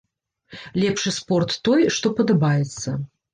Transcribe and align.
Лепшы 0.83 1.11
спорт 1.17 1.53
той, 1.69 1.85
што 1.99 2.13
падабаецца. 2.21 2.89